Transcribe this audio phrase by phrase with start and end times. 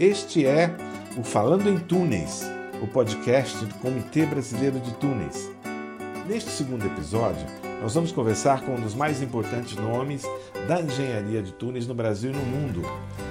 [0.00, 0.74] Este é
[1.16, 2.42] o Falando em Túneis,
[2.82, 5.48] o podcast do Comitê Brasileiro de Túneis.
[6.26, 7.46] Neste segundo episódio,
[7.80, 10.24] nós vamos conversar com um dos mais importantes nomes
[10.66, 12.82] da engenharia de túneis no Brasil e no mundo.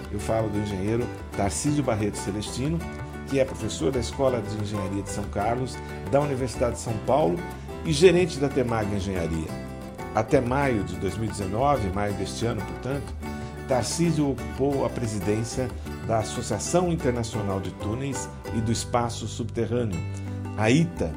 [0.10, 1.06] Eu falo do engenheiro
[1.36, 2.80] Tarcísio Barreto Celestino,
[3.28, 5.78] que é professor da Escola de Engenharia de São Carlos,
[6.12, 7.38] da Universidade de São Paulo
[7.84, 9.50] e gerente da Temag Engenharia.
[10.16, 13.14] Até maio de 2019, maio deste ano, portanto,
[13.68, 15.70] Tarcísio ocupou a presidência
[16.08, 20.00] da Associação Internacional de Túneis e do Espaço Subterrâneo,
[20.58, 21.14] a ITA,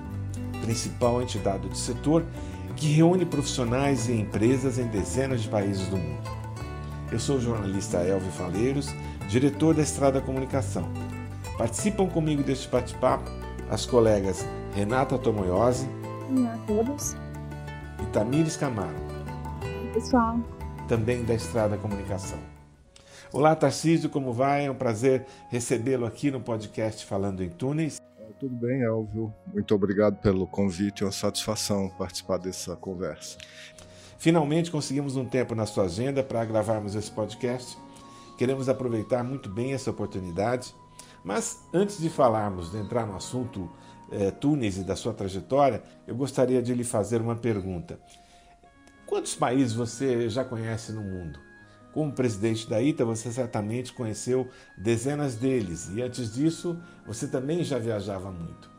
[0.63, 2.25] principal entidade do setor
[2.77, 6.31] que reúne profissionais e empresas em dezenas de países do mundo.
[7.11, 8.89] Eu sou o jornalista Elvio Faleiros,
[9.29, 10.87] diretor da Estrada Comunicação.
[11.57, 13.31] Participam comigo deste bate-papo
[13.71, 15.89] as colegas Renata Tomoyose.
[16.31, 17.17] Olá a todos.
[18.03, 18.95] E Tamires Camaro.
[19.63, 20.39] Oi, pessoal.
[20.87, 22.56] Também da Estrada Comunicação.
[23.37, 24.65] Olá, Tarcísio, como vai?
[24.65, 28.01] É um prazer recebê-lo aqui no podcast Falando em Túneis.
[28.41, 29.31] Tudo bem, Elvio.
[29.53, 31.03] Muito obrigado pelo convite.
[31.03, 33.37] É uma satisfação participar dessa conversa.
[34.17, 37.77] Finalmente conseguimos um tempo na sua agenda para gravarmos esse podcast.
[38.39, 40.75] Queremos aproveitar muito bem essa oportunidade.
[41.23, 43.71] Mas antes de falarmos, de entrar no assunto
[44.13, 48.01] é, Túneis e da sua trajetória, eu gostaria de lhe fazer uma pergunta.
[49.05, 51.46] Quantos países você já conhece no mundo?
[51.97, 57.79] Como presidente da ITA, você certamente conheceu dezenas deles e antes disso você também já
[57.79, 58.71] viajava muito.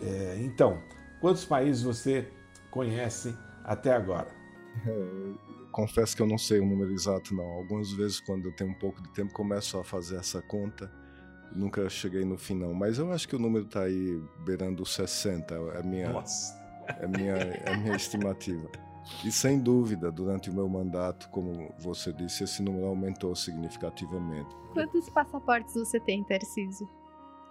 [0.00, 0.80] É, então,
[1.20, 2.26] quantos países você
[2.70, 4.28] conhece até agora?
[4.86, 5.32] É,
[5.70, 7.44] confesso que eu não sei o número exato, não.
[7.44, 10.90] Algumas vezes, quando eu tenho um pouco de tempo, começo a fazer essa conta.
[11.54, 12.72] Nunca cheguei no fim, não.
[12.72, 15.54] Mas eu acho que o número está aí beirando os 60.
[15.54, 16.58] É a minha, Nossa.
[16.98, 18.70] é minha, é a minha estimativa.
[19.24, 24.54] E sem dúvida, durante o meu mandato, como você disse, esse número aumentou significativamente.
[24.72, 26.88] Quantos passaportes você tem, Tarcísio?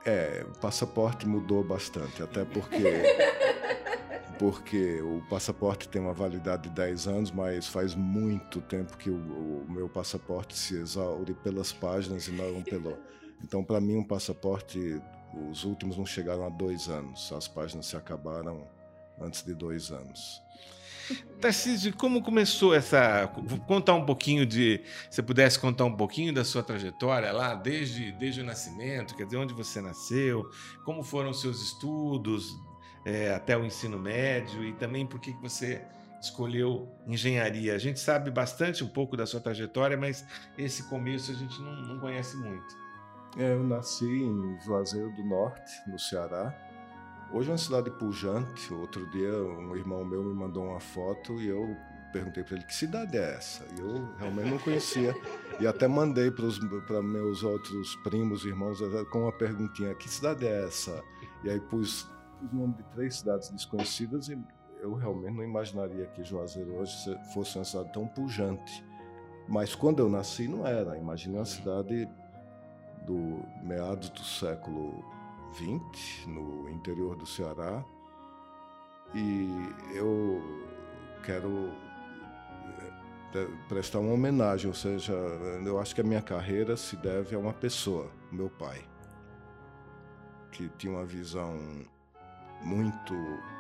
[0.06, 2.84] É, o passaporte mudou bastante, até porque
[4.38, 9.16] porque o passaporte tem uma validade de 10 anos, mas faz muito tempo que o,
[9.16, 12.98] o meu passaporte se exaure pelas páginas e não pelo.
[13.42, 15.02] Então, para mim, um passaporte,
[15.50, 17.32] os últimos não chegaram a dois anos.
[17.32, 18.68] As páginas se acabaram
[19.20, 20.42] antes de dois anos.
[21.40, 23.28] Tarcísio, como começou essa.
[23.68, 24.82] Contar um pouquinho de.
[25.10, 29.38] Se pudesse contar um pouquinho da sua trajetória lá, desde, desde o nascimento, quer dizer,
[29.38, 30.50] onde você nasceu,
[30.86, 32.56] como foram os seus estudos
[33.06, 35.82] é, até o ensino médio e também por que você
[36.22, 37.76] escolheu engenharia.
[37.76, 40.26] A gente sabe bastante um pouco da sua trajetória, mas
[40.58, 42.84] esse começo a gente não, não conhece muito.
[43.38, 46.56] É, eu nasci em Juazeiro do Norte, no Ceará.
[47.34, 48.72] Hoje é uma cidade pujante.
[48.72, 51.76] Outro dia, um irmão meu me mandou uma foto e eu
[52.12, 53.66] perguntei para ele que cidade é essa.
[53.76, 55.16] E eu realmente não conhecia.
[55.60, 58.80] E até mandei para meus outros primos, irmãos,
[59.12, 61.04] com uma perguntinha: que cidade é essa?
[61.44, 62.10] E aí pus
[62.42, 64.38] o nome de três cidades desconhecidas e
[64.82, 66.92] eu realmente não imaginaria que Juazeiro hoje
[67.34, 68.84] fosse uma cidade tão pujante.
[69.48, 70.98] Mas quando eu nasci, não era.
[70.98, 72.10] Imaginei uma cidade
[73.06, 75.13] do meados do século
[75.54, 77.84] 20 no interior do Ceará
[79.14, 79.48] e
[79.94, 80.42] eu
[81.24, 81.72] quero
[83.36, 87.40] eh, prestar uma homenagem, ou seja, eu acho que a minha carreira se deve a
[87.40, 88.82] uma pessoa, meu pai,
[90.52, 91.56] que tinha uma visão
[92.64, 93.14] muito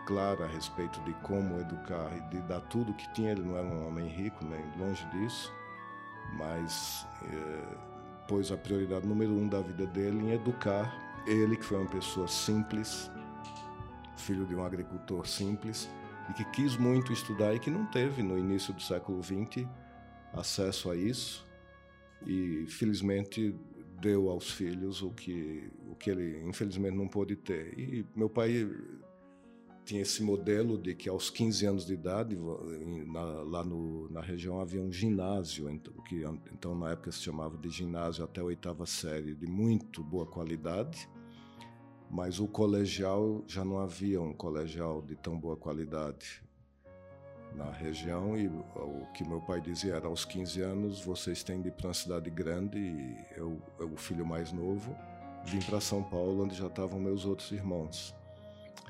[0.07, 3.31] clara a respeito de como educar e de dar tudo o que tinha.
[3.31, 5.53] Ele não era um homem rico, nem longe disso,
[6.37, 7.77] mas eh,
[8.27, 12.28] pôs a prioridade número um da vida dele em educar ele, que foi uma pessoa
[12.28, 13.09] simples,
[14.17, 15.89] filho de um agricultor simples,
[16.29, 19.67] e que quis muito estudar e que não teve, no início do século XX,
[20.34, 21.45] acesso a isso.
[22.25, 23.56] E, felizmente,
[24.00, 27.78] deu aos filhos o que, o que ele, infelizmente, não pôde ter.
[27.78, 28.69] E meu pai
[29.85, 32.37] tinha esse modelo de que aos 15 anos de idade,
[33.05, 35.67] na, lá no, na região havia um ginásio,
[36.08, 40.25] que então na época se chamava de ginásio até a oitava série, de muito boa
[40.25, 41.08] qualidade,
[42.09, 46.41] mas o colegial já não havia um colegial de tão boa qualidade
[47.55, 51.67] na região e o que meu pai dizia era aos 15 anos vocês têm de
[51.67, 54.96] ir para uma cidade grande e eu, eu o filho mais novo
[55.46, 58.16] vim para São Paulo onde já estavam meus outros irmãos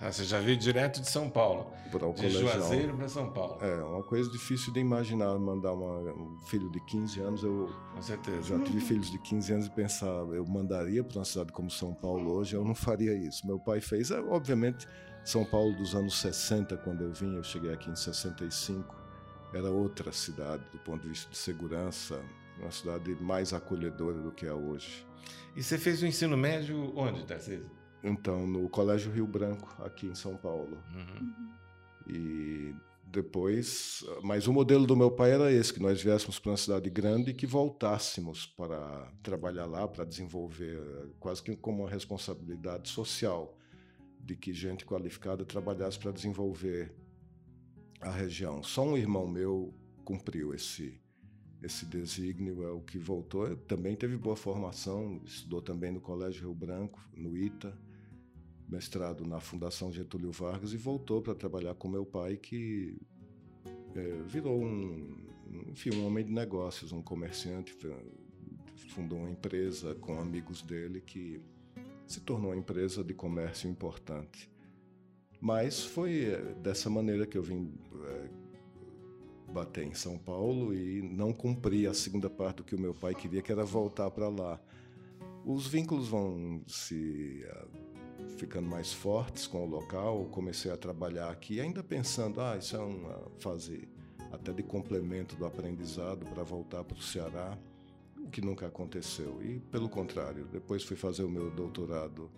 [0.04, 1.72] ah, você já veio direto de São Paulo.
[1.90, 2.42] Para o de colegial.
[2.42, 3.64] Juazeiro para São Paulo.
[3.64, 7.44] É, uma coisa difícil de imaginar, mandar uma, um filho de 15 anos.
[7.44, 8.42] Eu Com certeza.
[8.42, 11.94] já tive filhos de 15 anos e pensava, eu mandaria para uma cidade como São
[11.94, 13.48] Paulo hoje, eu não faria isso.
[13.48, 14.88] Meu pai fez, é, obviamente,
[15.24, 18.94] São Paulo dos anos 60, quando eu vim, eu cheguei aqui em 65,
[19.54, 22.20] era outra cidade do ponto de vista de segurança,
[22.60, 25.06] uma cidade mais acolhedora do que é hoje.
[25.56, 27.83] E você fez o ensino médio onde, Tarcísio?
[28.04, 30.78] Então, no Colégio Rio Branco, aqui em São Paulo.
[30.94, 31.34] Uhum.
[32.08, 36.58] E depois, mas o modelo do meu pai era esse, que nós viéssemos para uma
[36.58, 40.82] cidade grande e que voltássemos para trabalhar lá, para desenvolver,
[41.20, 43.58] quase que como uma responsabilidade social,
[44.20, 46.94] de que gente qualificada trabalhasse para desenvolver
[48.02, 48.64] a região.
[48.64, 49.74] Só um irmão meu
[50.04, 51.00] cumpriu esse
[51.62, 53.56] esse desígnio, é o que voltou.
[53.56, 57.74] Também teve boa formação, estudou também no Colégio Rio Branco, no ITA,
[58.68, 62.98] mestrado na Fundação Getúlio Vargas e voltou para trabalhar com meu pai, que
[63.96, 65.18] é, virou um,
[65.70, 67.76] enfim, um homem de negócios, um comerciante,
[68.90, 71.42] fundou uma empresa com amigos dele que
[72.06, 74.52] se tornou uma empresa de comércio importante.
[75.40, 77.74] Mas foi é, dessa maneira que eu vim
[78.06, 78.30] é,
[79.52, 83.14] bater em São Paulo e não cumpri a segunda parte do que o meu pai
[83.14, 84.60] queria, que era voltar para lá.
[85.46, 90.26] Os vínculos vão se uh, ficando mais fortes com o local.
[90.32, 93.88] Comecei a trabalhar aqui, ainda pensando, ah, isso é uma fase
[94.32, 97.58] até de complemento do aprendizado para voltar para o Ceará,
[98.18, 99.42] o que nunca aconteceu.
[99.44, 102.32] E pelo contrário, depois fui fazer o meu doutorado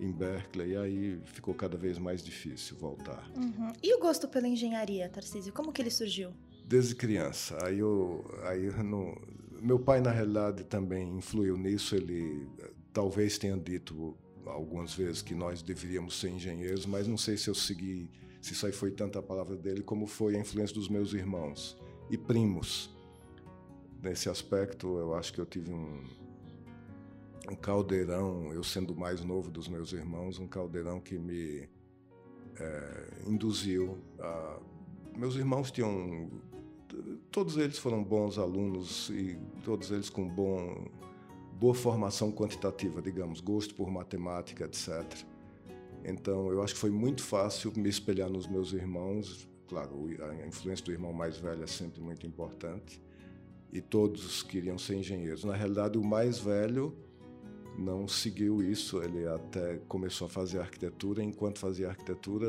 [0.00, 3.30] em Berkeley, e aí ficou cada vez mais difícil voltar.
[3.36, 3.72] Uhum.
[3.82, 6.32] E o gosto pela engenharia, Tarcísio, como que ele surgiu?
[6.66, 7.56] Desde criança.
[7.64, 9.16] Aí eu, aí eu não,
[9.60, 11.94] meu pai na realidade também influiu nisso.
[11.94, 12.48] Ele
[12.92, 14.16] talvez tenha dito
[14.46, 18.10] algumas vezes que nós deveríamos ser engenheiros, mas não sei se eu segui,
[18.40, 21.76] se isso aí foi tanta a palavra dele como foi a influência dos meus irmãos
[22.10, 22.94] e primos.
[24.02, 26.04] Nesse aspecto, eu acho que eu tive um,
[27.50, 31.68] um caldeirão, eu sendo mais novo dos meus irmãos, um caldeirão que me
[32.58, 34.60] é, induziu a.
[35.16, 36.30] Meus irmãos tinham.
[37.30, 40.88] Todos eles foram bons alunos e todos eles com bom,
[41.52, 45.04] boa formação quantitativa, digamos, gosto por matemática, etc.
[46.04, 49.48] Então, eu acho que foi muito fácil me espelhar nos meus irmãos.
[49.68, 53.02] Claro, a influência do irmão mais velho é sempre muito importante.
[53.72, 55.44] E todos queriam ser engenheiros.
[55.44, 56.96] Na realidade, o mais velho
[57.76, 59.02] não seguiu isso.
[59.02, 61.22] Ele até começou a fazer arquitetura.
[61.22, 62.46] Enquanto fazia arquitetura,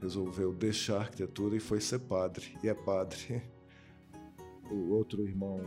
[0.00, 2.56] resolveu deixar a arquitetura e foi ser padre.
[2.62, 3.42] E é padre.
[4.68, 5.60] O outro irmão,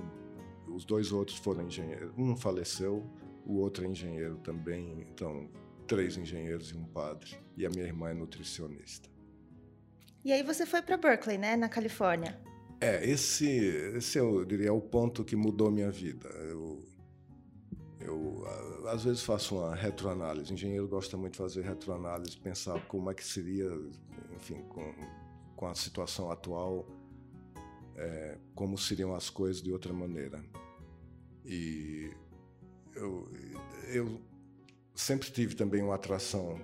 [0.67, 2.11] os dois outros foram engenheiros.
[2.17, 3.09] Um faleceu,
[3.45, 5.07] o outro é engenheiro também.
[5.09, 5.49] Então,
[5.87, 7.37] três engenheiros e um padre.
[7.55, 9.09] E a minha irmã é nutricionista.
[10.25, 12.37] E aí você foi para Berkeley, né, na Califórnia?
[12.81, 13.47] É, esse,
[13.95, 16.27] esse eu diria é o ponto que mudou minha vida.
[16.27, 16.83] Eu
[18.09, 18.43] eu,
[18.87, 20.51] às vezes, faço uma retroanálise.
[20.51, 23.69] O engenheiro gosta muito de fazer retroanálise, pensar como é que seria,
[24.35, 24.93] enfim, com,
[25.55, 26.87] com a situação atual,
[27.95, 30.43] é, como seriam as coisas de outra maneira.
[31.45, 32.11] E
[32.95, 33.31] eu,
[33.93, 34.21] eu
[34.95, 36.59] sempre tive também uma atração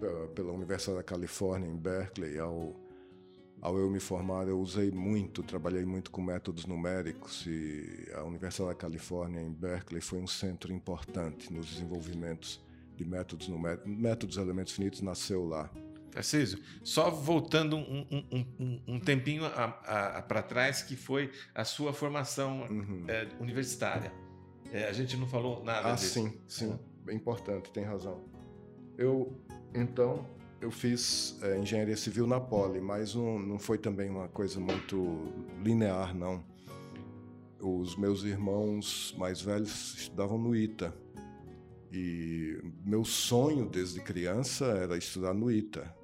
[0.00, 2.74] pela, pela Universidade da Califórnia, em Berkeley, ao
[3.60, 8.70] ao eu me formar, eu usei muito, trabalhei muito com métodos numéricos e a Universidade
[8.70, 12.64] da Califórnia, em Berkeley, foi um centro importante nos desenvolvimentos
[12.96, 13.86] de métodos numéricos.
[13.86, 15.70] Métodos elementos finitos nasceu lá.
[16.10, 19.42] Tarcísio, só voltando um, um, um, um tempinho
[20.26, 23.04] para trás, que foi a sua formação uhum.
[23.06, 24.10] é, universitária.
[24.72, 26.14] É, a gente não falou nada ah, disso.
[26.14, 26.78] sim, sim.
[27.06, 27.12] É.
[27.12, 28.24] importante, tem razão.
[28.96, 29.38] Eu,
[29.74, 30.26] então,
[30.60, 35.32] eu fiz é, engenharia civil na Poli, mas não, não foi também uma coisa muito
[35.62, 36.44] linear, não.
[37.60, 40.94] Os meus irmãos mais velhos estudavam no ITA.
[41.92, 45.94] E meu sonho desde criança era estudar no ITA.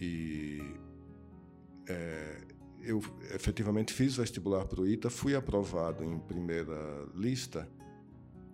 [0.00, 0.60] E
[1.88, 2.40] é,
[2.82, 3.02] eu
[3.34, 7.68] efetivamente fiz vestibular para o ITA, fui aprovado em primeira lista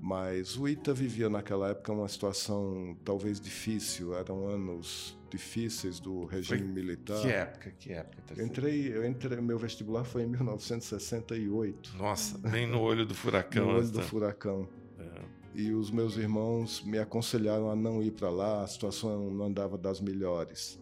[0.00, 6.61] mas o ITA vivia naquela época uma situação talvez difícil, eram anos difíceis do regime
[6.61, 7.21] foi militar.
[7.21, 7.71] Que época?
[7.78, 8.35] Que época?
[8.35, 11.97] Eu entrei, eu entrei, meu vestibular foi em 1968.
[11.99, 13.66] Nossa, bem no olho do furacão.
[13.66, 14.66] no olho do furacão.
[14.99, 15.23] É.
[15.54, 19.76] E os meus irmãos me aconselharam a não ir para lá, a situação não andava
[19.76, 20.80] das melhores.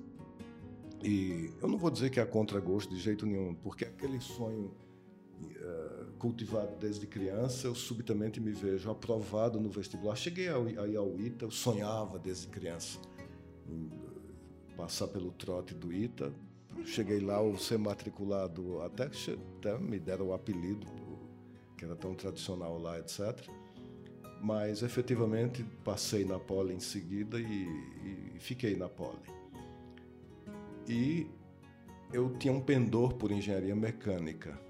[1.02, 4.72] E eu não vou dizer que é contra gosto de jeito nenhum, porque aquele sonho
[5.40, 10.16] uh, cultivado desde criança, eu subitamente me vejo aprovado no vestibular.
[10.16, 12.98] Cheguei aí ao ITA, eu sonhava desde criança
[13.68, 13.88] em
[14.76, 16.32] passar pelo trote do ITA.
[16.84, 19.10] Cheguei lá, eu ser matriculado, até,
[19.58, 20.86] até me deram o apelido,
[21.76, 23.48] que era tão tradicional lá, etc.
[24.42, 29.18] Mas efetivamente passei na Poli em seguida e, e fiquei na Poli.
[30.88, 31.26] E
[32.12, 34.67] eu tinha um pendor por engenharia mecânica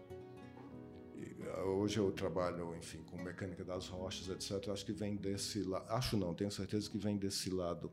[1.64, 4.70] hoje eu trabalho, enfim, com mecânica das rochas, etc.
[4.70, 5.84] Acho que vem desse lado.
[5.90, 7.90] Acho não, tenho certeza que vem desse lado.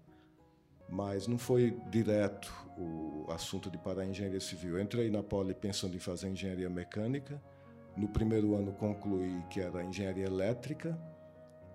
[0.90, 4.78] Mas não foi direto o assunto de parar em engenharia civil.
[4.78, 7.42] Eu entrei na Poli pensando em fazer engenharia mecânica.
[7.98, 10.98] No primeiro ano concluí que era engenharia elétrica.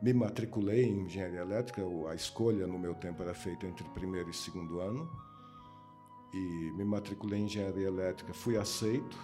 [0.00, 1.82] Me matriculei em engenharia elétrica.
[2.08, 5.10] A escolha no meu tempo era feita entre primeiro e segundo ano.
[6.32, 8.32] E me matriculei em engenharia elétrica.
[8.32, 9.18] Fui aceito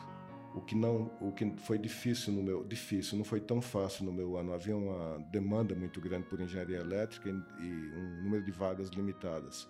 [0.57, 4.13] o que não o que foi difícil no meu difícil não foi tão fácil no
[4.13, 4.55] meu ano.
[4.55, 9.69] Havia uma demanda muito grande por engenharia elétrica e, um número de vagas limitadas.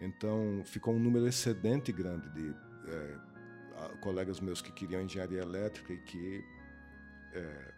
[0.00, 2.52] Então ficou um número excedente grande de
[2.88, 3.16] é,
[4.00, 6.44] colegas meus que queriam engenharia elétrica e que
[7.32, 7.72] é,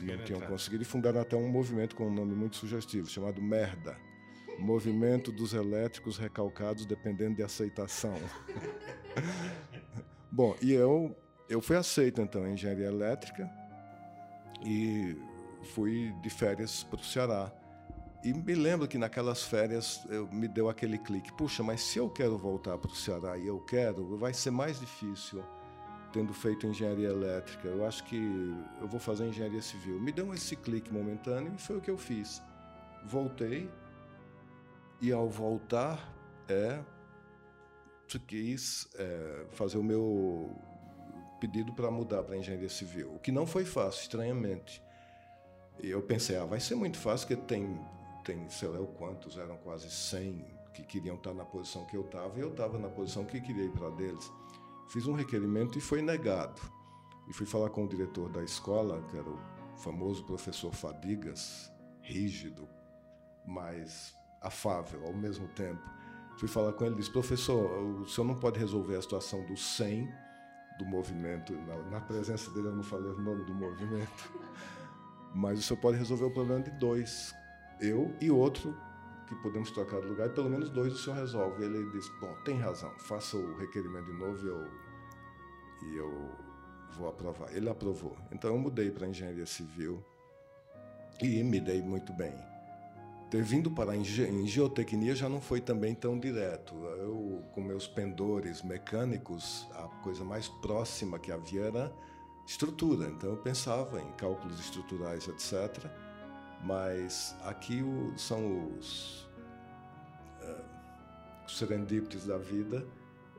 [0.00, 3.42] não, não tinham conseguido e fundaram até um movimento com um nome muito sugestivo chamado
[3.42, 3.94] Merda.
[4.58, 8.16] Movimento dos Elétricos Recalcados Dependendo de Aceitação.
[10.32, 11.16] Bom, e eu
[11.48, 13.50] eu fui aceito então em engenharia elétrica
[14.64, 15.16] e
[15.74, 17.52] fui de férias para o Ceará.
[18.24, 22.10] E me lembro que naquelas férias eu, me deu aquele clique: puxa, mas se eu
[22.10, 25.42] quero voltar para o Ceará e eu quero, vai ser mais difícil
[26.12, 27.68] tendo feito engenharia elétrica.
[27.68, 28.16] Eu acho que
[28.80, 30.00] eu vou fazer engenharia civil.
[30.00, 32.42] Me deu esse clique momentâneo e foi o que eu fiz.
[33.04, 33.70] Voltei
[35.00, 36.12] e ao voltar,
[36.48, 36.80] é,
[38.26, 40.56] quis é, fazer o meu
[41.40, 44.82] pedido para mudar para engenharia civil, o que não foi fácil, estranhamente.
[45.80, 47.80] E eu pensei, ah, vai ser muito fácil, porque tem,
[48.24, 52.38] tem sei lá quantos, eram quase 100 que queriam estar na posição que eu estava,
[52.38, 54.30] e eu estava na posição que queria ir para deles.
[54.88, 56.60] Fiz um requerimento e foi negado.
[57.28, 59.38] E fui falar com o diretor da escola, que era o
[59.76, 62.68] famoso professor Fadigas, rígido,
[63.46, 65.82] mas afável ao mesmo tempo.
[66.38, 69.76] Fui falar com ele e disse: professor, o senhor não pode resolver a situação dos
[69.76, 70.08] 100
[70.78, 71.52] do movimento.
[71.52, 74.32] Na, na, presença dele eu não falei o nome do movimento.
[75.34, 77.34] Mas o senhor pode resolver o problema de dois.
[77.80, 78.74] Eu e outro
[79.26, 81.62] que podemos trocar de lugar, e pelo menos dois o senhor resolve.
[81.62, 84.70] Ele disse, bom, tem razão, faça o requerimento de novo e eu,
[85.82, 86.30] e eu
[86.92, 87.54] vou aprovar.
[87.54, 88.16] Ele aprovou.
[88.32, 90.02] Então eu mudei para engenharia civil
[91.20, 92.34] e me dei muito bem
[93.30, 94.04] ter vindo para em,
[94.46, 96.74] geotecnia já não foi também tão direto.
[96.98, 101.92] Eu, com meus pendores mecânicos, a coisa mais próxima que havia era
[102.46, 103.08] estrutura.
[103.08, 105.90] Então eu pensava em cálculos estruturais, etc.
[106.64, 109.28] Mas aqui o, são os,
[110.42, 112.86] uh, da vida.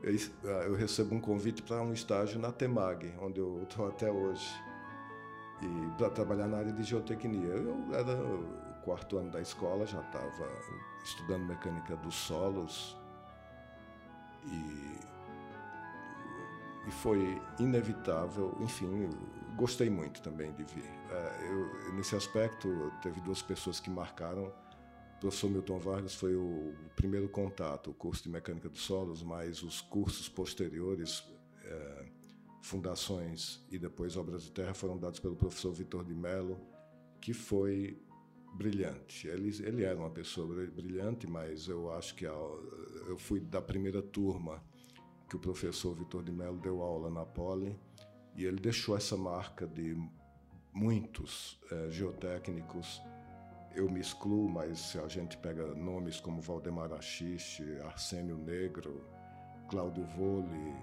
[0.02, 4.10] Eu, uh, eu recebo um convite para um estágio na Temag, onde eu estou até
[4.10, 4.48] hoje,
[5.60, 7.48] e para trabalhar na área de geotecnia.
[7.48, 8.16] Eu era
[8.90, 10.48] quarto ano da escola, já estava
[11.04, 12.96] estudando mecânica dos solos
[14.44, 14.98] e,
[16.88, 19.08] e foi inevitável, enfim,
[19.56, 20.90] gostei muito também de vir.
[21.08, 24.52] É, eu, nesse aspecto, teve duas pessoas que marcaram.
[25.18, 29.62] O professor Milton Vargas foi o primeiro contato, o curso de mecânica dos solos, mas
[29.62, 31.22] os cursos posteriores,
[31.62, 32.06] é,
[32.60, 36.58] fundações e depois obras de terra foram dados pelo professor Vitor de Mello,
[37.20, 38.09] que foi
[38.54, 39.28] brilhante.
[39.28, 44.62] Ele, ele era uma pessoa brilhante, mas eu acho que eu fui da primeira turma
[45.28, 47.78] que o professor Vitor de Mello deu aula na Poli
[48.34, 49.96] e ele deixou essa marca de
[50.72, 53.00] muitos é, geotécnicos.
[53.74, 59.04] Eu me excluo, mas se a gente pega nomes como Valdemar Achiche, Arsênio Negro,
[59.68, 60.74] Cláudio Vole,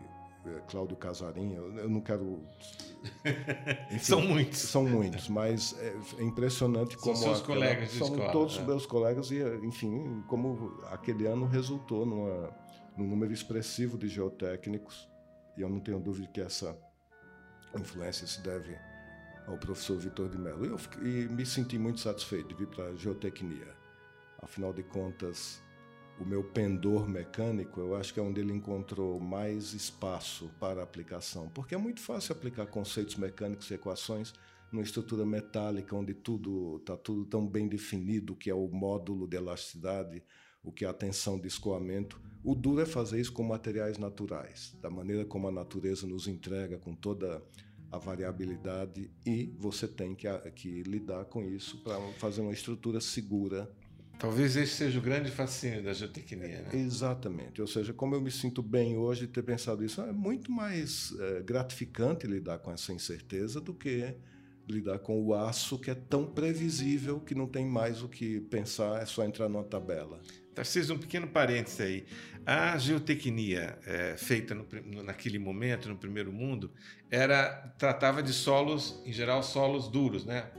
[0.68, 2.44] Cláudio Casarinho, eu não quero.
[3.92, 4.60] Enfim, são muitos.
[4.60, 7.16] São muitos, mas é, é impressionante como.
[7.16, 8.64] São seus aquela, colegas de São escola, todos é.
[8.64, 12.50] meus colegas, e, enfim, como aquele ano resultou numa,
[12.98, 15.10] num número expressivo de geotécnicos,
[15.58, 16.78] e eu não tenho dúvida que essa
[17.76, 18.78] influência se deve
[19.48, 20.66] ao professor Vitor de Mello.
[20.66, 23.76] E, eu, e me senti muito satisfeito de vir para a geotecnia.
[24.42, 25.64] Afinal de contas,
[26.20, 31.50] o meu pendor mecânico, eu acho que é onde ele encontrou mais espaço para aplicação,
[31.50, 34.34] porque é muito fácil aplicar conceitos mecânicos e equações
[34.72, 39.28] numa estrutura metálica onde tudo está tudo tão bem definido, o que é o módulo
[39.28, 40.24] de elasticidade,
[40.64, 42.20] o que é a tensão de escoamento.
[42.44, 46.78] O duro é fazer isso com materiais naturais, da maneira como a natureza nos entrega
[46.78, 47.42] com toda
[47.92, 53.72] a variabilidade e você tem que, que lidar com isso para fazer uma estrutura segura
[54.20, 56.62] Talvez esse seja o grande fascínio da geotecnia.
[56.62, 56.70] Né?
[56.74, 57.62] Exatamente.
[57.62, 61.14] Ou seja, como eu me sinto bem hoje de ter pensado isso, é muito mais
[61.20, 64.16] é, gratificante lidar com essa incerteza do que
[64.68, 69.02] lidar com o aço que é tão previsível que não tem mais o que pensar,
[69.02, 70.20] é só entrar numa tabela.
[70.54, 72.06] Tarcísio, um pequeno parênteses aí.
[72.46, 74.66] A geotecnia é, feita no,
[75.04, 76.72] naquele momento, no primeiro mundo,
[77.10, 80.52] era tratava de solos, em geral, solos duros, né?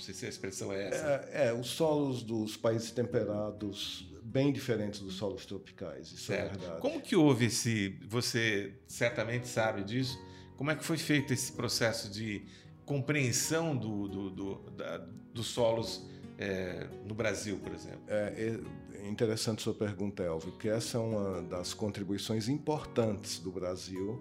[0.00, 1.28] Não sei se a expressão é essa.
[1.30, 6.54] É, é os solos dos países temperados bem diferentes dos solos tropicais, isso é certo.
[6.54, 6.80] é verdade.
[6.80, 10.18] Como que houve esse, você certamente sabe disso,
[10.56, 12.46] como é que foi feito esse processo de
[12.86, 14.98] compreensão do, do, do da,
[15.34, 18.00] dos solos é, no Brasil, por exemplo?
[18.08, 18.56] É,
[18.94, 24.18] é interessante sua pergunta, Elvio, porque essa é uma das contribuições importantes do Brasil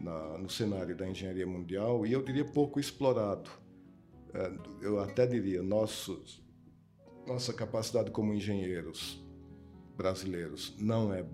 [0.00, 3.61] na, no cenário da engenharia mundial e eu diria pouco explorado.
[4.34, 6.42] É, eu até diria, nossos,
[7.26, 9.22] nossa capacidade como engenheiros
[9.96, 11.24] brasileiros não é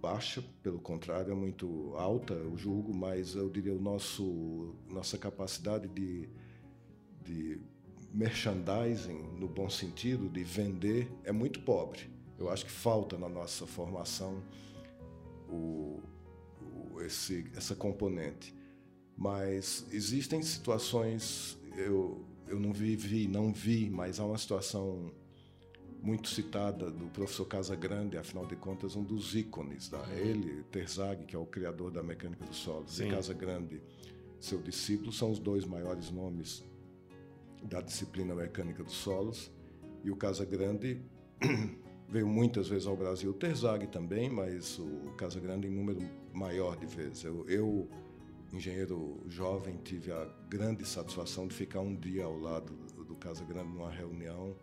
[0.00, 5.88] baixa, pelo contrário, é muito alta, eu julgo, mas eu diria o nosso nossa capacidade
[5.88, 6.28] de,
[7.24, 7.60] de
[8.12, 12.08] merchandising, no bom sentido, de vender, é muito pobre.
[12.38, 14.42] Eu acho que falta na nossa formação
[15.48, 16.00] o,
[16.60, 18.54] o, esse, essa componente.
[19.16, 25.12] Mas existem situações, eu, eu não vivi, não vi, mas há uma situação
[26.02, 29.88] muito citada do professor Casagrande, afinal de contas, um dos ícones.
[29.88, 33.08] Da, ele, Terzag, que é o criador da mecânica dos solos, Sim.
[33.08, 33.82] e Casagrande,
[34.38, 36.64] seu discípulo, são os dois maiores nomes
[37.62, 39.50] da disciplina mecânica dos solos.
[40.04, 41.02] E o Casagrande
[42.08, 46.00] veio muitas vezes ao Brasil, o Terzag também, mas o Casagrande em número
[46.32, 47.24] maior de vezes.
[47.24, 47.88] Eu, eu,
[48.56, 52.72] engenheiro jovem, tive a grande satisfação de ficar um dia ao lado
[53.04, 54.56] do Casagrande numa reunião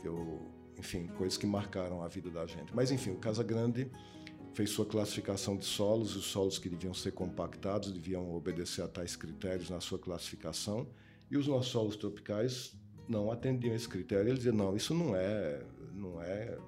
[0.00, 2.74] que eu enfim, coisas que marcaram a vida da gente.
[2.74, 3.90] Mas enfim, o Casa Grande
[4.52, 8.88] fez sua classificação de solos, e os solos que deviam ser compactados deviam obedecer a
[8.88, 10.86] tais critérios na sua classificação,
[11.30, 12.74] e os nossos solos tropicais
[13.08, 14.28] não atendiam esse critério.
[14.28, 16.58] Ele dizia: não, isso não é, não é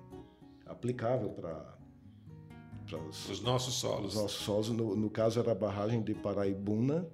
[0.67, 1.77] aplicável para
[2.97, 4.14] os, os, nossos solos.
[4.14, 7.07] Os nossos solos, no, no caso, era a barragem de Paraibuna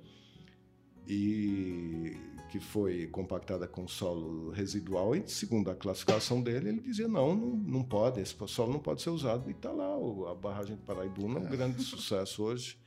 [1.06, 2.16] e
[2.50, 5.16] que foi compactada com solo residual.
[5.16, 9.02] E segundo a classificação dele ele dizia não não, não pode esse solo não pode
[9.02, 9.48] ser usado.
[9.48, 9.96] E está lá
[10.30, 11.42] a barragem de Paraibuna é.
[11.42, 12.78] um grande sucesso hoje.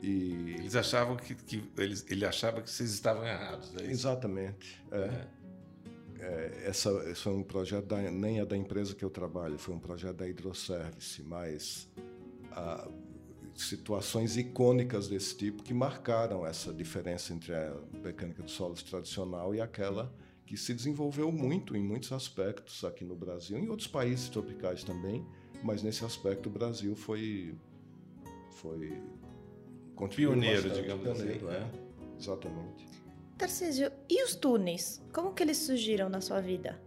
[0.00, 5.26] E eles achavam que, que eles, ele achava que vocês estavam errados é exatamente é.
[6.24, 6.62] É.
[6.64, 9.74] É, essa, esse foi um projeto da, nem é da empresa que eu trabalho foi
[9.74, 11.88] um projeto da Hidroservice mas
[12.52, 12.88] a,
[13.54, 19.60] situações icônicas desse tipo que marcaram essa diferença entre a mecânica dos solos tradicional e
[19.60, 20.12] aquela
[20.46, 25.24] que se desenvolveu muito em muitos aspectos aqui no Brasil, em outros países tropicais também,
[25.62, 27.54] mas nesse aspecto o Brasil foi
[28.50, 29.00] foi
[30.14, 31.56] pioneiro, digamos assim, pioneiro, assim.
[31.56, 32.86] É, exatamente.
[33.44, 35.02] Tarcísio, e os túneis?
[35.12, 36.80] Como que eles surgiram na sua vida?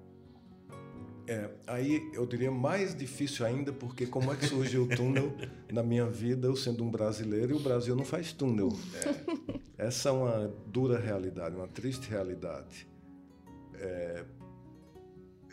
[1.27, 5.35] É, aí eu diria mais difícil ainda, porque como é que surgiu o túnel
[5.71, 8.69] na minha vida, eu sendo um brasileiro, e o Brasil não faz túnel.
[9.77, 12.87] É, essa é uma dura realidade, uma triste realidade.
[13.75, 14.25] É,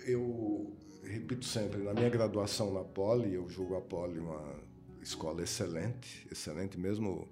[0.06, 4.54] eu repito sempre, na minha graduação na Poli, eu julgo a Poli uma
[5.02, 7.28] escola excelente, excelente mesmo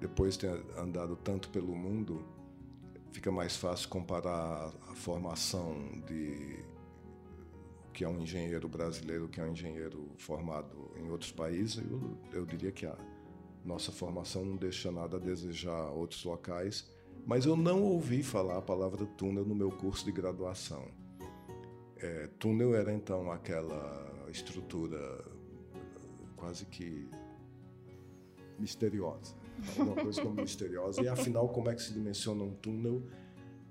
[0.00, 2.35] depois de ter andado tanto pelo mundo,
[3.16, 5.74] fica mais fácil comparar a formação
[6.06, 6.62] de
[7.90, 12.44] que é um engenheiro brasileiro, que é um engenheiro formado em outros países, eu, eu
[12.44, 12.94] diria que a
[13.64, 16.86] nossa formação não deixa nada a desejar outros locais.
[17.24, 20.86] Mas eu não ouvi falar a palavra túnel no meu curso de graduação.
[21.96, 25.24] É, túnel era então aquela estrutura
[26.36, 27.08] quase que
[28.58, 29.34] misteriosa,
[29.78, 31.02] alguma coisa como misteriosa.
[31.02, 33.02] E afinal, como é que se dimensiona um túnel?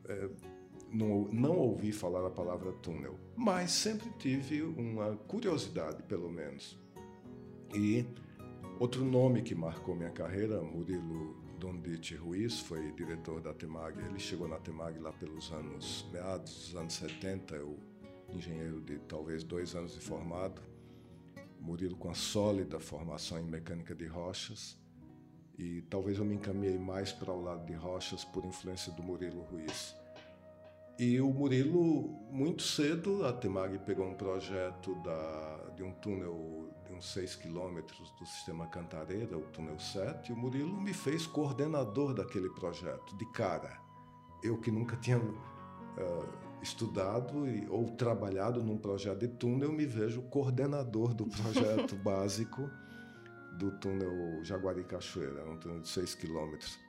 [0.07, 0.29] É,
[0.91, 6.77] não, não ouvi falar a palavra túnel, mas sempre tive uma curiosidade, pelo menos.
[7.73, 8.05] E
[8.79, 13.99] outro nome que marcou minha carreira, Murilo Dondite Ruiz, foi diretor da Temag.
[13.99, 17.77] Ele chegou na Temag lá pelos anos meados dos anos 70, eu
[18.29, 20.61] engenheiro de talvez dois anos de formado.
[21.59, 24.77] Murilo com a sólida formação em mecânica de rochas
[25.57, 29.41] e talvez eu me encaminhei mais para o lado de rochas por influência do Murilo
[29.43, 29.95] Ruiz.
[30.97, 36.93] E o Murilo, muito cedo, a Temag pegou um projeto da, de um túnel de
[36.93, 42.13] uns 6 quilômetros do sistema Cantareira, o túnel 7, e o Murilo me fez coordenador
[42.13, 43.77] daquele projeto, de cara.
[44.41, 50.21] Eu que nunca tinha uh, estudado e, ou trabalhado num projeto de túnel, me vejo
[50.23, 52.69] coordenador do projeto básico
[53.57, 56.79] do túnel Jaguari Cachoeira, um túnel de 6 quilômetros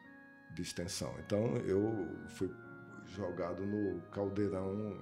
[0.55, 1.15] de extensão.
[1.19, 2.51] Então eu fui
[3.07, 4.97] jogado no caldeirão.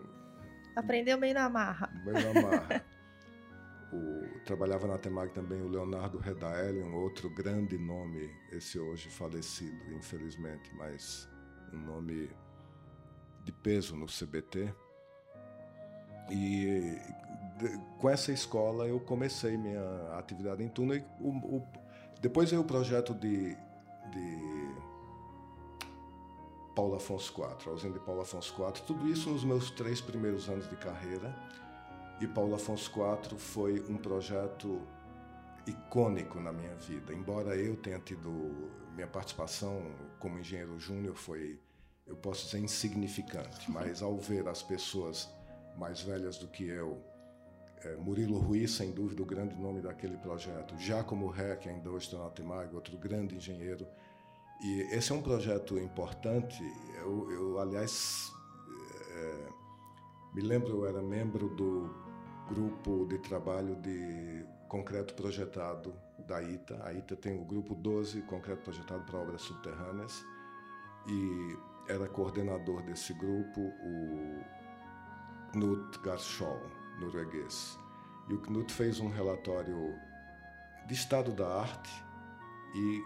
[0.76, 1.90] Aprendeu meio na marra.
[2.04, 2.84] Meio na marra.
[3.92, 9.92] o, trabalhava na Temag também o Leonardo Redaelli, um outro grande nome, esse hoje falecido,
[9.92, 11.28] infelizmente, mas
[11.72, 12.30] um nome
[13.44, 14.74] de peso no CBT.
[16.30, 16.96] E
[17.98, 20.96] com essa escola eu comecei minha atividade em Tuna.
[20.96, 21.66] E o, o,
[22.20, 23.54] depois veio o projeto de,
[24.10, 24.74] de
[26.74, 28.82] Paulo Afonso IV, a usina de Paulo Afonso IV.
[28.86, 31.34] Tudo isso nos meus três primeiros anos de carreira.
[32.20, 34.80] E Paulo Afonso IV foi um projeto
[35.66, 37.12] icônico na minha vida.
[37.12, 38.30] Embora eu tenha tido
[38.94, 41.58] minha participação como engenheiro júnior foi,
[42.06, 45.28] eu posso dizer, insignificante, mas ao ver as pessoas
[45.76, 47.02] mais velhas do que eu,
[47.84, 52.74] é, Murilo Ruiz, sem dúvida, o grande nome daquele projeto, Giacomo Reck, ainda hoje Temag,
[52.74, 53.86] outro grande engenheiro.
[54.62, 56.62] E esse é um projeto importante.
[56.98, 58.32] Eu, eu aliás,
[59.10, 59.48] é,
[60.34, 61.90] me lembro, eu era membro do
[62.48, 65.94] grupo de trabalho de concreto projetado
[66.26, 66.80] da ITA.
[66.84, 70.24] A ITA tem o grupo 12, concreto projetado para obras subterrâneas,
[71.06, 74.42] e era coordenador desse grupo o
[75.52, 76.60] Knut Garschol,
[76.98, 77.78] norueguês.
[78.28, 79.94] E o Knut fez um relatório
[80.86, 82.04] de estado da arte
[82.74, 83.02] e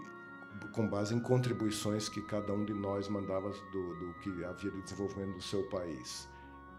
[0.73, 4.83] com base em contribuições que cada um de nós mandava do, do que havia de
[4.83, 6.29] desenvolvimento do seu país.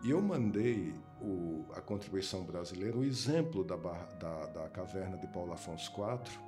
[0.01, 5.51] E eu mandei o, a contribuição brasileira, o exemplo da, da, da caverna de Paulo
[5.51, 6.39] Afonso IV,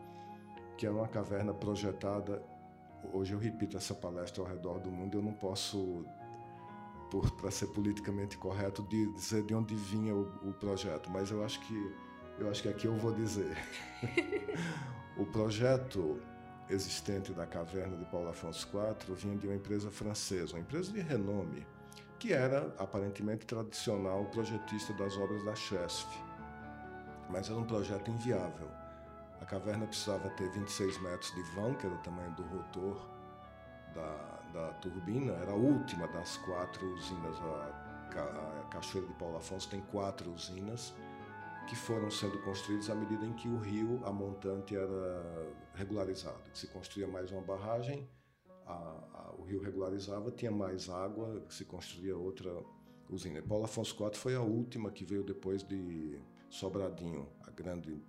[0.78, 2.41] que é uma caverna projetada.
[3.12, 6.06] Hoje eu repito essa palestra ao redor do mundo, eu não posso,
[7.19, 11.60] para ser politicamente correto, de, dizer de onde vinha o, o projeto, mas eu acho
[11.62, 13.56] que eu acho que aqui eu vou dizer.
[15.17, 16.19] o projeto
[16.69, 21.02] existente da caverna de Paulo Afonso IV vinha de uma empresa francesa, uma empresa de
[21.02, 21.65] renome
[22.21, 26.06] que era aparentemente tradicional projetista das obras da Chesf.
[27.32, 28.67] Mas era um projeto inviável.
[29.41, 33.10] A caverna precisava ter 26 metros de vão, que era o tamanho do rotor
[33.95, 37.37] da, da turbina, era a última das quatro usinas.
[37.39, 37.91] A,
[38.69, 40.93] Cachoeira de Paulo Afonso tem quatro usinas
[41.67, 46.41] que foram sendo construídas à medida em que o rio, a montante, era regularizado.
[46.53, 48.09] Se construía mais uma barragem,
[48.65, 52.51] a, a, o rio regularizava, tinha mais água, se construía outra
[53.09, 53.39] usina.
[53.39, 58.03] E Paulo Afonso IV foi a última que veio depois de Sobradinho, a grande,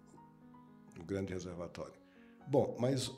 [0.98, 1.94] o grande reservatório.
[2.48, 3.14] Bom, mas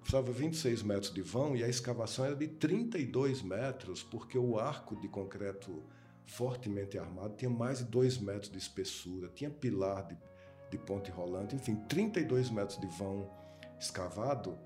[0.00, 4.96] precisava 26 metros de vão e a escavação era de 32 metros, porque o arco
[4.96, 5.82] de concreto
[6.26, 10.16] fortemente armado tinha mais de 2 metros de espessura, tinha pilar de,
[10.70, 13.30] de ponte rolante, enfim, 32 metros de vão
[13.78, 14.56] escavado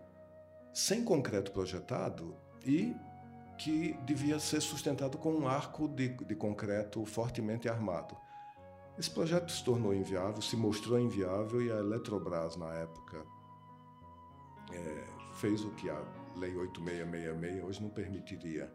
[0.72, 2.94] sem concreto projetado e
[3.56, 8.16] que devia ser sustentado com um arco de, de concreto fortemente armado.
[8.98, 13.24] Esse projeto se tornou inviável, se mostrou inviável e a Eletrobras, na época,
[14.72, 16.00] é, fez o que a
[16.36, 18.70] Lei 8666 hoje não permitiria.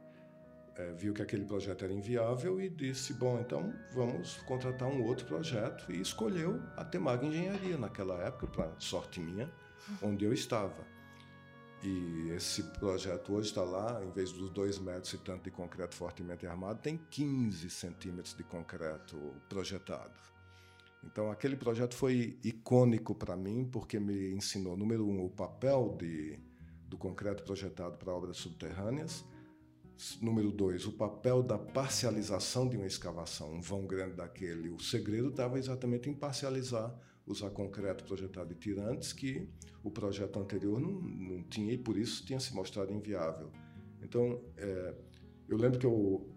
[0.76, 5.26] É, viu que aquele projeto era inviável e disse: bom, então vamos contratar um outro
[5.26, 9.52] projeto e escolheu a Temag Engenharia naquela época, para sorte minha,
[10.02, 10.88] onde eu estava.
[11.82, 15.95] E esse projeto hoje está lá, em vez dos dois metros e tanto de concreto
[15.95, 19.17] fortemente armado, tem 15 centímetros de concreto
[19.48, 20.13] projetado.
[21.04, 26.38] Então, aquele projeto foi icônico para mim, porque me ensinou, número um, o papel de,
[26.89, 29.23] do concreto projetado para obras subterrâneas.
[30.21, 34.69] Número dois, o papel da parcialização de uma escavação, um vão grande daquele.
[34.69, 36.97] O segredo estava exatamente em parcializar
[37.32, 39.47] usar concreto projetado de tirantes que
[39.84, 43.52] o projeto anterior não, não tinha e por isso tinha se mostrado inviável.
[44.02, 44.95] Então, é,
[45.47, 46.28] eu lembro que eu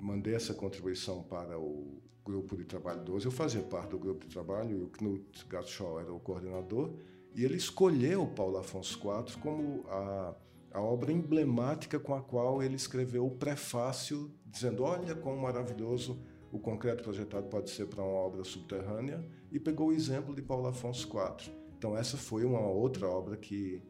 [0.00, 3.26] mandei essa contribuição para o grupo de trabalho 12.
[3.26, 6.92] Eu fazia parte do grupo de trabalho e o Knut Gatschall era o coordenador
[7.34, 10.34] e ele escolheu Paulo Afonso IV como a,
[10.72, 16.58] a obra emblemática com a qual ele escreveu o prefácio, dizendo: Olha como maravilhoso o
[16.58, 21.08] concreto projetado pode ser para uma obra subterrânea, e pegou o exemplo de Paulo Afonso
[21.08, 21.50] IV.
[21.78, 23.82] Então, essa foi uma outra obra que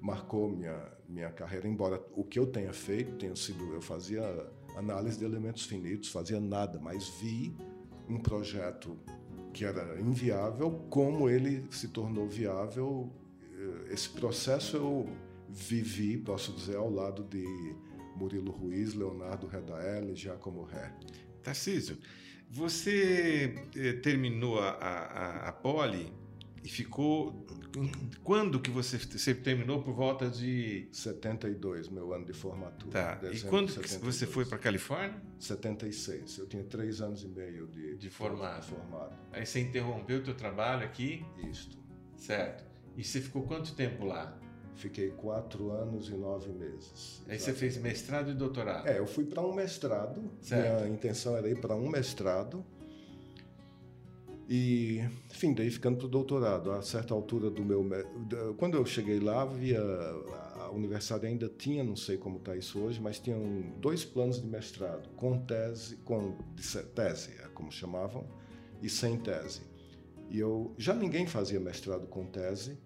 [0.00, 3.72] marcou minha, minha carreira, embora o que eu tenha feito tenha sido.
[3.72, 4.22] Eu fazia
[4.76, 7.54] análise de elementos finitos, fazia nada, mas vi
[8.08, 8.98] um projeto
[9.56, 13.10] que era inviável, como ele se tornou viável.
[13.40, 15.08] Eh, esse processo eu
[15.48, 17.42] vivi, posso dizer, ao lado de
[18.16, 20.92] Murilo Ruiz, Leonardo Redael e Giacomo Ré.
[21.42, 21.96] Tarcísio,
[22.50, 26.12] você eh, terminou a, a, a Poli
[26.66, 27.46] E ficou.
[28.24, 29.84] Quando que você, você terminou?
[29.84, 30.88] Por volta de.
[30.90, 32.90] 72, meu ano de formatura.
[32.90, 33.20] Tá.
[33.32, 34.14] E quando de que 72.
[34.16, 35.14] você foi para Califórnia?
[35.38, 36.38] 76.
[36.38, 38.64] Eu tinha três anos e meio de, De formado.
[38.64, 39.16] formado.
[39.32, 41.78] Aí você interrompeu o teu trabalho aqui, Isto.
[42.16, 42.64] certo?
[42.96, 44.36] E você ficou quanto tempo lá?
[44.74, 47.22] Fiquei quatro anos e nove meses.
[47.28, 48.88] Aí você fez mestrado e doutorado.
[48.88, 50.20] É, eu fui para um mestrado.
[50.40, 50.82] Certo.
[50.82, 52.66] Minha intenção era ir para um mestrado.
[54.48, 56.70] E, enfim, daí ficando para o doutorado.
[56.70, 57.84] A certa altura do meu.
[58.56, 59.80] Quando eu cheguei lá, havia.
[59.80, 63.40] A universidade ainda tinha, não sei como está isso hoje, mas tinham
[63.80, 66.36] dois planos de mestrado, com tese, com
[66.92, 68.26] tese, é como chamavam,
[68.82, 69.62] e sem tese.
[70.30, 70.74] E eu.
[70.76, 72.78] Já ninguém fazia mestrado com tese.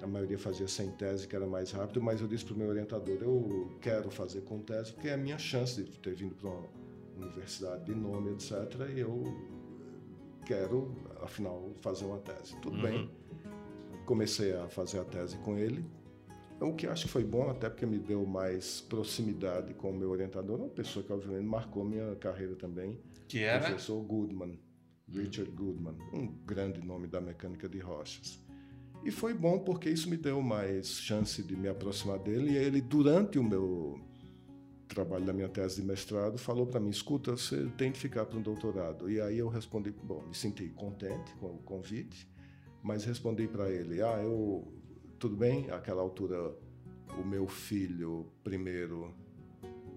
[0.00, 2.68] A maioria fazia sem tese, que era mais rápido, mas eu disse para o meu
[2.68, 6.48] orientador: eu quero fazer com tese, porque é a minha chance de ter vindo para
[6.48, 6.68] uma
[7.16, 8.52] universidade de nome, etc.
[8.94, 9.24] E eu
[10.48, 10.90] quero,
[11.22, 12.56] afinal, fazer uma tese.
[12.62, 12.82] Tudo Uhum.
[12.82, 13.10] bem.
[14.06, 15.84] Comecei a fazer a tese com ele.
[16.60, 20.10] O que acho que foi bom, até porque me deu mais proximidade com o meu
[20.10, 23.60] orientador, uma pessoa que, obviamente, marcou minha carreira também, Que era.
[23.66, 24.58] professor Goodman,
[25.08, 28.42] Richard Goodman, um grande nome da mecânica de rochas.
[29.04, 32.50] E foi bom porque isso me deu mais chance de me aproximar dele.
[32.52, 34.00] E ele, durante o meu
[34.88, 38.38] trabalho da minha tese de mestrado, falou para mim: escuta, você tem que ficar para
[38.38, 39.10] um doutorado.
[39.10, 42.28] E aí eu respondi: bom, me senti contente com o convite,
[42.82, 44.72] mas respondi para ele: ah, eu.
[45.18, 46.54] Tudo bem, àquela altura,
[47.18, 49.12] o meu filho primeiro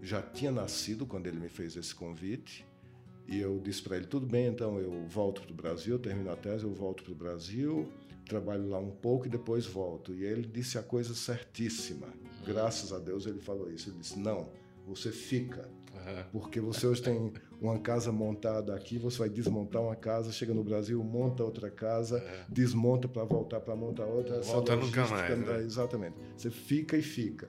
[0.01, 2.65] já tinha nascido quando ele me fez esse convite.
[3.27, 6.35] E eu disse para ele: tudo bem, então eu volto para o Brasil, termino a
[6.35, 7.87] tese, eu volto para o Brasil,
[8.27, 10.13] trabalho lá um pouco e depois volto.
[10.13, 12.07] E ele disse a coisa certíssima.
[12.45, 13.89] Graças a Deus ele falou isso.
[13.89, 14.49] Ele disse: não,
[14.85, 15.69] você fica.
[16.31, 20.63] Porque você hoje tem uma casa montada aqui, você vai desmontar uma casa, chega no
[20.63, 22.45] Brasil, monta outra casa, É.
[22.49, 24.41] desmonta para voltar para montar outra.
[24.41, 25.59] Volta nunca mais, né?
[25.59, 26.15] Exatamente.
[26.35, 27.47] Você fica e fica.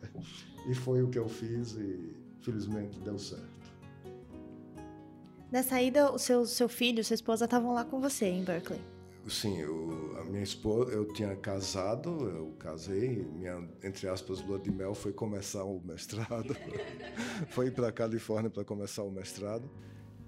[0.68, 3.48] E foi o que eu fiz e felizmente deu certo.
[5.50, 8.80] Nessa ida, o seu, seu filho, sua esposa estavam lá com você em Berkeley.
[9.28, 14.70] Sim, eu, a minha esposa, eu tinha casado, eu casei, minha, entre aspas, lua de
[14.70, 16.56] mel foi começar o mestrado.
[17.50, 19.70] foi para a Califórnia para começar o mestrado.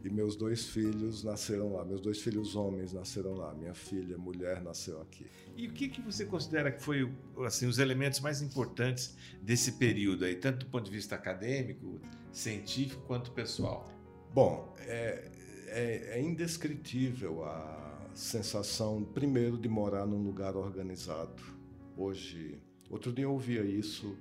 [0.05, 3.55] E meus dois filhos nasceram lá, meus dois filhos homens nasceram lá.
[3.55, 5.27] Minha filha, mulher, nasceu aqui.
[5.57, 7.11] E o que, que você considera que foi
[7.45, 11.99] assim, os elementos mais importantes desse período aí, tanto do ponto de vista acadêmico,
[12.31, 13.91] científico, quanto pessoal?
[14.33, 15.31] Bom, é,
[15.69, 21.43] é, é indescritível a sensação, primeiro, de morar num lugar organizado.
[21.97, 24.17] Hoje, outro dia eu ouvia isso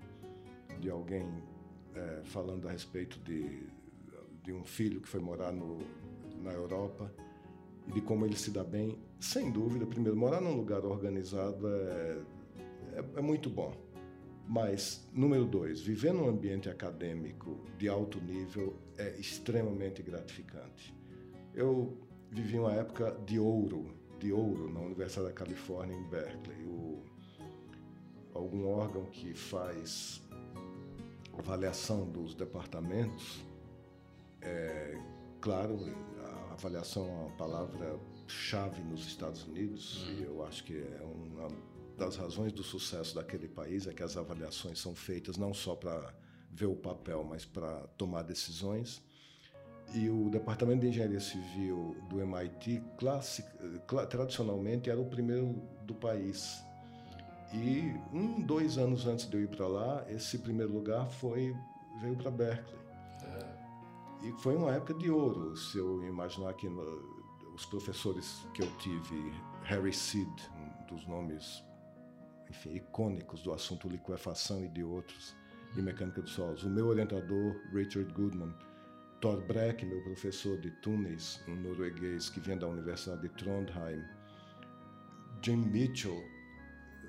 [0.80, 1.28] de alguém
[1.94, 3.68] é, falando a respeito de,
[4.44, 5.78] de um filho que foi morar no,
[6.42, 7.14] na Europa
[7.88, 8.98] e de como ele se dá bem.
[9.20, 12.22] Sem dúvida, primeiro, morar num lugar organizado é,
[12.94, 13.74] é, é muito bom.
[14.48, 20.94] Mas, número dois, viver num ambiente acadêmico de alto nível é extremamente gratificante.
[21.54, 21.98] Eu
[22.34, 26.64] vivi uma época de ouro, de ouro na Universidade da Califórnia em Berkeley.
[26.66, 27.04] O,
[28.34, 30.22] algum órgão que faz
[31.38, 33.44] avaliação dos departamentos,
[34.42, 34.98] é,
[35.40, 35.78] claro,
[36.50, 41.48] a avaliação é uma palavra chave nos Estados Unidos e eu acho que é uma
[41.98, 46.14] das razões do sucesso daquele país é que as avaliações são feitas não só para
[46.50, 49.02] ver o papel, mas para tomar decisões.
[49.94, 53.48] E o Departamento de Engenharia Civil do MIT, classic,
[53.86, 55.54] cla- tradicionalmente, era o primeiro
[55.84, 56.64] do país.
[57.54, 61.56] E um, dois anos antes de eu ir para lá, esse primeiro lugar foi
[62.02, 62.80] veio para Berkeley.
[64.24, 65.56] E foi uma época de ouro.
[65.56, 67.14] Se eu imaginar que no-
[67.54, 69.32] os professores que eu tive,
[69.66, 71.64] Harry Seed, um dos nomes
[72.50, 75.36] enfim, icônicos do assunto liquefação e de outros,
[75.76, 76.64] e mecânica dos solos.
[76.64, 78.54] O meu orientador, Richard Goodman,
[79.24, 84.04] Thor Breck, meu professor de Tunis, um norueguês que vem da Universidade de Trondheim,
[85.42, 86.22] Jim Mitchell,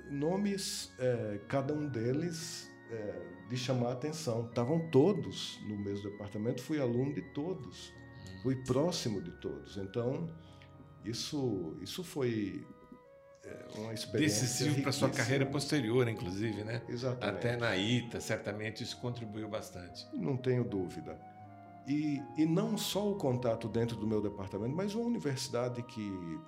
[0.09, 4.45] nomes, eh, cada um deles eh, de chamar a atenção.
[4.45, 7.93] Estavam todos no mesmo departamento, fui aluno de todos,
[8.41, 9.75] fui próximo de todos.
[9.75, 10.33] Então,
[11.03, 12.65] isso, isso foi
[13.43, 16.81] eh, uma experiência Decisivo para sua carreira posterior, inclusive, né?
[16.87, 17.37] Exatamente.
[17.37, 20.07] Até na ITA, certamente isso contribuiu bastante.
[20.13, 21.34] Não tenho dúvida.
[21.87, 26.39] E, e não só o contato dentro do meu departamento, mas uma universidade que.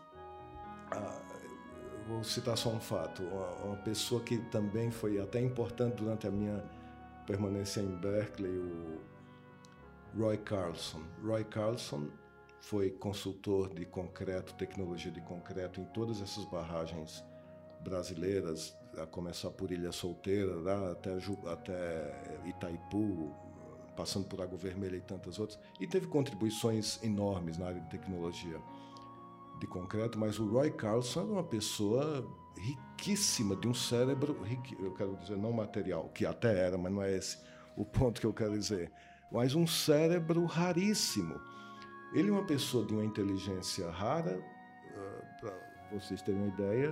[0.91, 1.21] ah,
[2.08, 3.21] vou citar só um fato.
[3.23, 6.63] Uma, uma pessoa que também foi até importante durante a minha
[7.28, 9.00] permanência em Berkeley, o
[10.17, 11.02] Roy Carlson.
[11.23, 12.08] Roy Carlson
[12.62, 17.23] foi consultor de concreto, tecnologia de concreto em todas essas barragens
[17.82, 20.54] brasileiras, a começar por Ilha Solteira,
[20.91, 21.12] até,
[21.52, 23.36] até Itaipu,
[23.97, 28.62] passando por Água Vermelha e tantas outras, e teve contribuições enormes na área de tecnologia
[29.60, 34.38] de concreto, mas o Roy Carlson era uma pessoa riquíssima, de um cérebro,
[34.79, 37.39] eu quero dizer, não material, que até era, mas não é esse
[37.75, 38.91] o ponto que eu quero dizer,
[39.31, 41.39] mas um cérebro raríssimo.
[42.13, 45.53] Ele é uma pessoa de uma inteligência rara, uh, para
[45.91, 46.91] vocês terem uma ideia,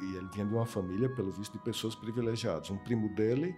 [0.00, 2.70] e ele vinha de uma família, pelo visto, de pessoas privilegiadas.
[2.70, 3.54] Um primo dele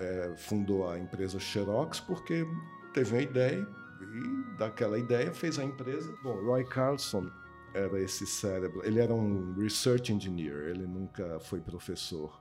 [0.00, 2.46] é, fundou a empresa Xerox porque
[2.92, 3.66] teve uma ideia
[4.00, 6.12] e daquela ideia fez a empresa.
[6.22, 7.30] Bom, Roy Carlson
[7.74, 8.84] era esse cérebro.
[8.84, 12.40] Ele era um research engineer, ele nunca foi professor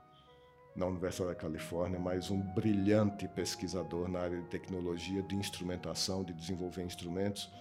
[0.75, 6.33] na Universidade da Califórnia, mas um brilhante pesquisador na área de tecnologia, de instrumentação, de
[6.33, 7.51] desenvolver instrumentos.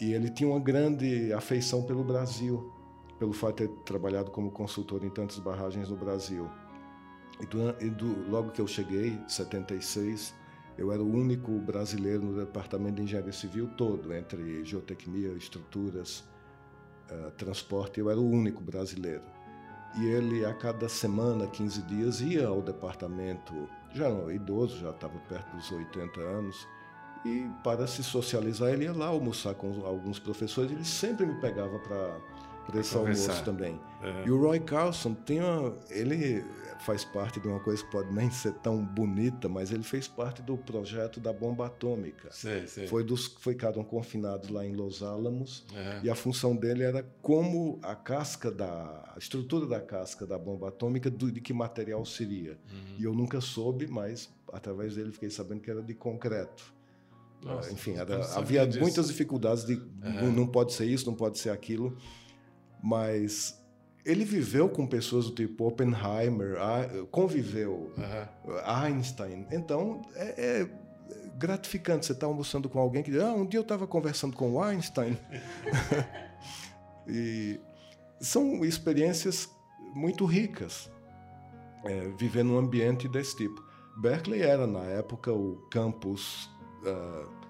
[0.00, 2.72] E ele tinha uma grande afeição pelo Brasil,
[3.18, 6.48] pelo fato de ter trabalhado como consultor em tantas barragens no Brasil.
[7.40, 10.34] E, do, e do, logo que eu cheguei, 76,
[10.78, 16.24] eu era o único brasileiro no departamento de engenharia civil todo, entre geotecnia, estruturas,
[17.10, 19.24] uh, transporte, eu era o único brasileiro.
[19.98, 25.18] E ele, a cada semana, 15 dias, ia ao departamento, já não idoso, já estava
[25.20, 26.68] perto dos 80 anos,
[27.24, 31.78] e para se socializar, ele ia lá almoçar com alguns professores, ele sempre me pegava
[31.78, 32.20] para
[32.66, 33.80] para esse almoço também.
[34.24, 36.44] E o Roy Carlson tem uma, ele
[36.80, 40.42] faz parte de uma coisa que pode nem ser tão bonita, mas ele fez parte
[40.42, 42.28] do projeto da bomba atômica.
[42.30, 42.86] Sei, sei.
[42.86, 45.64] Foi dos que ficaram confinados lá em Los Alamos
[46.02, 48.66] e a função dele era como a casca da
[49.14, 52.58] a estrutura da casca da bomba atômica do, de que material seria.
[52.70, 52.96] Uhum.
[52.98, 56.74] E eu nunca soube, mas através dele fiquei sabendo que era de concreto.
[57.42, 58.80] Nossa, Enfim, era, havia disso.
[58.80, 60.32] muitas dificuldades de uhum.
[60.32, 61.96] não pode ser isso, não pode ser aquilo
[62.82, 63.62] mas
[64.04, 66.56] ele viveu com pessoas do tipo Oppenheimer,
[67.10, 68.58] conviveu, uhum.
[68.64, 69.46] Einstein.
[69.50, 70.70] Então, é, é
[71.36, 74.62] gratificante você estar almoçando com alguém que diz: Ah, um dia eu estava conversando com
[74.62, 75.18] Einstein.
[77.06, 77.60] e
[78.20, 79.48] são experiências
[79.94, 80.90] muito ricas
[81.84, 83.64] é, viver num ambiente desse tipo.
[83.96, 86.50] Berkeley era, na época, o campus.
[86.82, 87.45] Uh,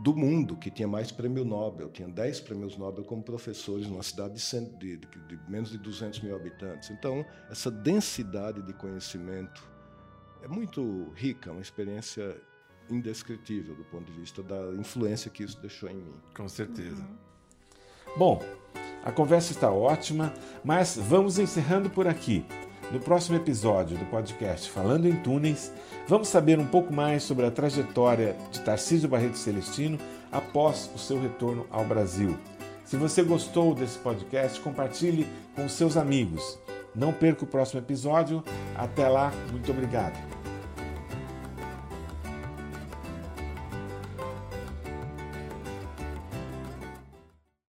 [0.00, 4.34] do mundo que tinha mais prêmio Nobel, tinha 10 prêmios Nobel como professores numa cidade
[4.34, 6.90] de, de, de, de, menos de 200 mil habitantes.
[6.90, 9.62] Então, essa densidade de conhecimento
[10.42, 12.40] é muito rica, uma experiência
[12.88, 16.14] indescritível do ponto de vista da influência que isso deixou em mim.
[16.34, 17.02] Com certeza.
[17.02, 18.16] Uhum.
[18.16, 18.42] Bom,
[19.04, 20.32] a conversa está ótima,
[20.64, 22.44] mas vamos encerrando por aqui.
[22.90, 25.72] No próximo episódio do podcast Falando em Túneis,
[26.08, 29.96] vamos saber um pouco mais sobre a trajetória de Tarcísio Barreto Celestino
[30.32, 32.36] após o seu retorno ao Brasil.
[32.84, 35.24] Se você gostou desse podcast, compartilhe
[35.54, 36.58] com seus amigos.
[36.92, 38.42] Não perca o próximo episódio.
[38.74, 40.39] Até lá, muito obrigado.